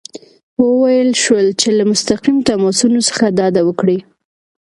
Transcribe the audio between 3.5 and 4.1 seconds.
وکړي.